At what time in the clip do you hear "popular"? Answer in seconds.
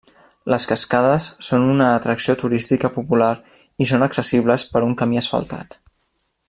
2.97-3.31